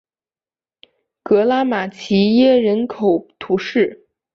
[1.21, 4.07] 格拉马齐耶人口变化图示